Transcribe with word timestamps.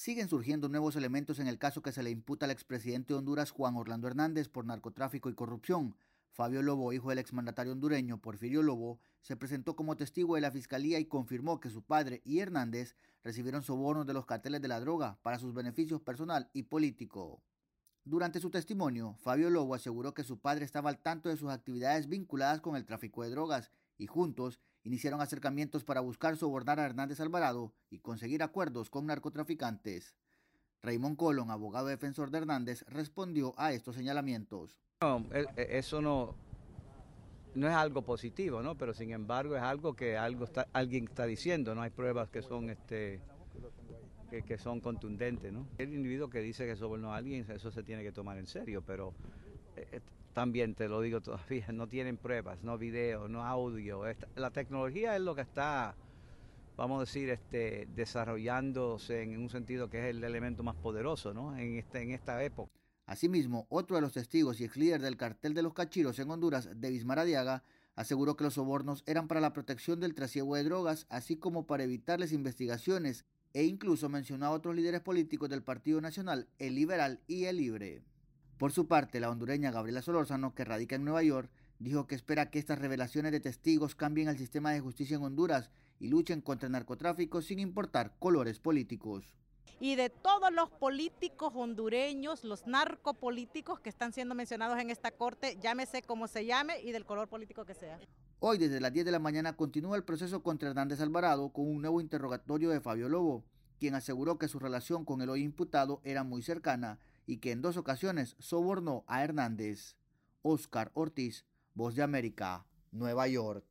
siguen 0.00 0.30
surgiendo 0.30 0.70
nuevos 0.70 0.96
elementos 0.96 1.40
en 1.40 1.46
el 1.46 1.58
caso 1.58 1.82
que 1.82 1.92
se 1.92 2.02
le 2.02 2.08
imputa 2.08 2.46
al 2.46 2.50
expresidente 2.50 3.12
de 3.12 3.18
Honduras 3.18 3.50
Juan 3.50 3.76
Orlando 3.76 4.08
Hernández 4.08 4.48
por 4.48 4.64
narcotráfico 4.64 5.28
y 5.28 5.34
corrupción. 5.34 5.94
Fabio 6.30 6.62
Lobo, 6.62 6.94
hijo 6.94 7.10
del 7.10 7.18
exmandatario 7.18 7.72
hondureño 7.72 8.16
Porfirio 8.16 8.62
Lobo, 8.62 8.98
se 9.20 9.36
presentó 9.36 9.76
como 9.76 9.98
testigo 9.98 10.36
de 10.36 10.40
la 10.40 10.50
fiscalía 10.50 10.98
y 10.98 11.04
confirmó 11.04 11.60
que 11.60 11.68
su 11.68 11.82
padre 11.82 12.22
y 12.24 12.38
Hernández 12.38 12.96
recibieron 13.22 13.62
sobornos 13.62 14.06
de 14.06 14.14
los 14.14 14.24
carteles 14.24 14.62
de 14.62 14.68
la 14.68 14.80
droga 14.80 15.18
para 15.20 15.38
sus 15.38 15.52
beneficios 15.52 16.00
personal 16.00 16.48
y 16.54 16.62
político. 16.62 17.42
Durante 18.02 18.40
su 18.40 18.48
testimonio, 18.48 19.16
Fabio 19.18 19.50
Lobo 19.50 19.74
aseguró 19.74 20.14
que 20.14 20.24
su 20.24 20.38
padre 20.38 20.64
estaba 20.64 20.88
al 20.88 21.02
tanto 21.02 21.28
de 21.28 21.36
sus 21.36 21.50
actividades 21.50 22.08
vinculadas 22.08 22.62
con 22.62 22.74
el 22.74 22.86
tráfico 22.86 23.22
de 23.22 23.28
drogas 23.28 23.70
y 24.00 24.06
juntos 24.06 24.60
iniciaron 24.82 25.20
acercamientos 25.20 25.84
para 25.84 26.00
buscar 26.00 26.36
sobornar 26.36 26.80
a 26.80 26.86
Hernández 26.86 27.20
Alvarado 27.20 27.74
y 27.90 27.98
conseguir 27.98 28.42
acuerdos 28.42 28.88
con 28.88 29.06
narcotraficantes. 29.06 30.16
Raymond 30.82 31.18
Colón, 31.18 31.50
abogado 31.50 31.88
defensor 31.88 32.30
de 32.30 32.38
Hernández, 32.38 32.82
respondió 32.88 33.52
a 33.58 33.72
estos 33.72 33.94
señalamientos. 33.96 34.78
No, 35.02 35.26
e, 35.32 35.44
e, 35.56 35.78
eso 35.78 36.00
no, 36.00 36.34
no 37.54 37.68
es 37.68 37.74
algo 37.74 38.02
positivo, 38.02 38.62
¿no? 38.62 38.78
Pero 38.78 38.94
sin 38.94 39.10
embargo 39.10 39.54
es 39.54 39.62
algo 39.62 39.94
que 39.94 40.16
algo 40.16 40.44
está, 40.44 40.66
alguien 40.72 41.04
está 41.04 41.26
diciendo, 41.26 41.74
no 41.74 41.82
hay 41.82 41.90
pruebas 41.90 42.30
que 42.30 42.40
son 42.40 42.70
este 42.70 43.20
que, 44.46 44.56
son 44.56 44.80
contundentes. 44.80 45.52
El 45.76 45.92
individuo 45.92 46.30
que 46.30 46.40
dice 46.40 46.64
que 46.64 46.76
sobornó 46.76 47.12
a 47.12 47.16
alguien, 47.16 47.44
eso 47.50 47.70
se 47.70 47.82
tiene 47.82 48.02
que 48.02 48.12
tomar 48.12 48.38
en 48.38 48.46
serio, 48.46 48.82
pero 48.86 49.12
eh, 49.76 50.00
también 50.40 50.74
te 50.74 50.88
lo 50.88 51.02
digo 51.02 51.20
todavía, 51.20 51.66
no 51.74 51.86
tienen 51.86 52.16
pruebas, 52.16 52.62
no 52.62 52.78
videos, 52.78 53.28
no 53.28 53.44
audio. 53.44 54.04
la 54.36 54.50
tecnología 54.50 55.14
es 55.14 55.20
lo 55.20 55.34
que 55.34 55.42
está, 55.42 55.94
vamos 56.78 56.96
a 56.96 57.00
decir, 57.00 57.28
este, 57.28 57.86
desarrollándose 57.94 59.20
en 59.22 59.38
un 59.38 59.50
sentido 59.50 59.90
que 59.90 59.98
es 59.98 60.16
el 60.16 60.24
elemento 60.24 60.62
más 60.62 60.76
poderoso 60.76 61.34
¿no? 61.34 61.54
en, 61.58 61.76
este, 61.76 62.00
en 62.00 62.12
esta 62.12 62.42
época. 62.42 62.72
Asimismo, 63.04 63.66
otro 63.68 63.96
de 63.96 64.00
los 64.00 64.14
testigos 64.14 64.62
y 64.62 64.64
ex 64.64 64.78
líder 64.78 65.02
del 65.02 65.18
cartel 65.18 65.52
de 65.52 65.60
los 65.60 65.74
cachiros 65.74 66.18
en 66.18 66.30
Honduras, 66.30 66.70
Davis 66.74 67.04
Maradiaga, 67.04 67.62
aseguró 67.94 68.34
que 68.34 68.44
los 68.44 68.54
sobornos 68.54 69.04
eran 69.04 69.28
para 69.28 69.42
la 69.42 69.52
protección 69.52 70.00
del 70.00 70.14
trasiego 70.14 70.54
de 70.56 70.64
drogas, 70.64 71.04
así 71.10 71.36
como 71.36 71.66
para 71.66 71.84
evitarles 71.84 72.32
investigaciones, 72.32 73.26
e 73.52 73.64
incluso 73.64 74.08
mencionó 74.08 74.46
a 74.46 74.52
otros 74.52 74.74
líderes 74.74 75.02
políticos 75.02 75.50
del 75.50 75.62
Partido 75.62 76.00
Nacional, 76.00 76.48
el 76.58 76.76
Liberal 76.76 77.20
y 77.26 77.44
el 77.44 77.58
Libre. 77.58 78.02
Por 78.60 78.72
su 78.72 78.86
parte, 78.86 79.20
la 79.20 79.30
hondureña 79.30 79.70
Gabriela 79.70 80.02
Solórzano, 80.02 80.54
que 80.54 80.66
radica 80.66 80.94
en 80.94 81.02
Nueva 81.02 81.22
York, 81.22 81.50
dijo 81.78 82.06
que 82.06 82.14
espera 82.14 82.50
que 82.50 82.58
estas 82.58 82.78
revelaciones 82.78 83.32
de 83.32 83.40
testigos 83.40 83.94
cambien 83.94 84.28
el 84.28 84.36
sistema 84.36 84.70
de 84.70 84.80
justicia 84.80 85.16
en 85.16 85.22
Honduras 85.22 85.70
y 85.98 86.08
luchen 86.08 86.42
contra 86.42 86.66
el 86.66 86.72
narcotráfico 86.72 87.40
sin 87.40 87.58
importar 87.58 88.12
colores 88.18 88.58
políticos. 88.58 89.24
Y 89.80 89.94
de 89.96 90.10
todos 90.10 90.52
los 90.52 90.68
políticos 90.68 91.54
hondureños, 91.56 92.44
los 92.44 92.66
narcopolíticos 92.66 93.80
que 93.80 93.88
están 93.88 94.12
siendo 94.12 94.34
mencionados 94.34 94.78
en 94.78 94.90
esta 94.90 95.10
corte, 95.10 95.56
llámese 95.62 96.02
como 96.02 96.28
se 96.28 96.44
llame 96.44 96.82
y 96.82 96.92
del 96.92 97.06
color 97.06 97.28
político 97.28 97.64
que 97.64 97.72
sea. 97.72 97.98
Hoy 98.40 98.58
desde 98.58 98.78
las 98.78 98.92
10 98.92 99.06
de 99.06 99.12
la 99.12 99.20
mañana 99.20 99.56
continúa 99.56 99.96
el 99.96 100.04
proceso 100.04 100.42
contra 100.42 100.68
Hernández 100.68 101.00
Alvarado 101.00 101.48
con 101.48 101.66
un 101.66 101.80
nuevo 101.80 102.02
interrogatorio 102.02 102.68
de 102.68 102.82
Fabio 102.82 103.08
Lobo, 103.08 103.42
quien 103.78 103.94
aseguró 103.94 104.36
que 104.36 104.48
su 104.48 104.58
relación 104.58 105.06
con 105.06 105.22
el 105.22 105.30
hoy 105.30 105.44
imputado 105.44 106.02
era 106.04 106.24
muy 106.24 106.42
cercana 106.42 106.98
y 107.26 107.38
que 107.38 107.52
en 107.52 107.62
dos 107.62 107.76
ocasiones 107.76 108.36
sobornó 108.38 109.04
a 109.06 109.22
Hernández. 109.22 109.96
Oscar 110.42 110.90
Ortiz, 110.94 111.44
Voz 111.74 111.94
de 111.94 112.02
América, 112.02 112.66
Nueva 112.92 113.28
York. 113.28 113.64